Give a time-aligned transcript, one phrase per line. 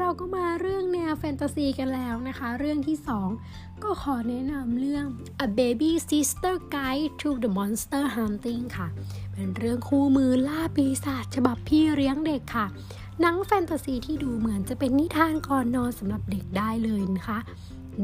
[0.00, 2.96] เราก็มาเรื่องแนวแฟนตาซีกันแล้วนะคะ เรื่องที่
[3.40, 5.04] 2 ก็ขอแนะนำเรื่อง
[5.46, 8.88] A Baby Sister Guide to the Monster Hunting ค่ะ
[9.32, 12.66] เป็นเรื่องคู่มือล่าปีศาจฉบับพี่เลี้ยงเด็กค่ะ
[13.20, 17.38] หนังแฟนตาซีที่ดูเหมือนจะเป็นนิทานก่อนนอนสำหรับเด็กได้เลยนะคะ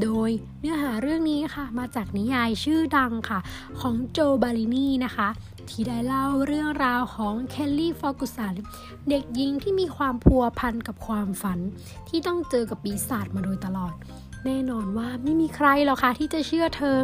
[0.01, 0.29] โดย
[0.59, 3.39] เนื้อหาเรื่องนี้ค่ะมาจากนิยายชื่อดังค่ะ
[3.81, 5.29] ของโจบาลินีนะคะ
[5.69, 8.53] ที่ได้เล่าเรื่องราวของเคลลี่ฟอกุสัน
[9.09, 11.59] เด็กหญิงที่มีความพัวพันกับความฝัน
[12.09, 13.93] ที่ต้องเจอกับปีศาจมาโดยตลอด
[14.45, 16.97] แน่นอนว่าไม่มีใครหรอกค่ะที่จะเชื่อเธอ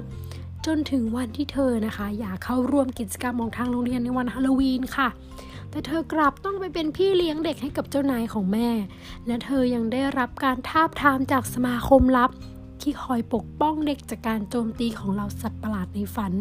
[0.65, 5.09] จนถึงวันที่เธอนะคะ อยากเข้าร่วมกิจกรรมของทางโรงเรียนในวันฮาโลวีนค่ะ
[5.69, 8.69] แต่เธอกลับต้องไปเป็นพี่เลี้ยงเด็กให้กับเจ้านายของแม่
[9.27, 12.29] และเธอยังได้รับการทาบทามจากสมาคมลับ
[12.85, 16.33] ที่คอยปกป้องเด็กจากการโจมตีของเราสัตว์ประหลาดในฝัน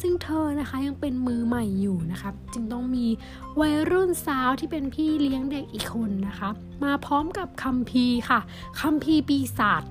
[0.00, 3.06] ซึ่งเธอนะคะยังเป็นมือใหม่อยู่นะคะจึงต้องมี
[3.60, 6.48] วัยรุ่นสาวที่เป็นพี่เลี้ยงเด็กอีกคนนะคะ
[6.84, 8.40] มาพร้อมกับคัมภีร์ค่ะ
[8.80, 9.82] คัมภีร์ปีศาจ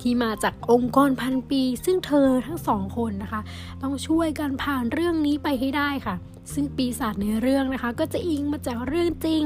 [0.00, 3.40] ที่มาจากองค์กรพันปี ซึ่งเธอทั้งสองคนนะคะ
[3.82, 6.16] ต้องช่วยกันผ่านเรื่องนี้ไปให้ได้ค่ะ
[6.52, 9.42] ซึ่งปีศาจในเรื่องนะคะ ก็จะอิงมาจากเรื่องจริง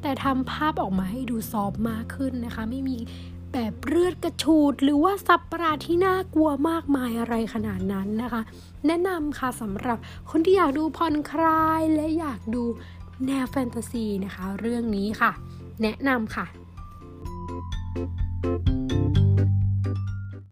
[0.00, 2.96] แต่ทำภาพออกมาให้ดูซอฟมากขึ้นนะคะ ไม่มี
[3.52, 8.42] แบบเลือดกระฉูด หรือว่าสับประหลาดที่น่ากลัวมากมายอะไรขนาดนั้นนะคะ
[8.86, 9.98] แนะนำค่ะสำหรับ
[10.30, 12.62] คนที่อยากดูผ่อนคลายและอยากดู
[13.26, 15.30] แนวแฟนตาซีนะคะ เรื่องนี้ค่ะ
[15.82, 16.46] แนะนำค่ะ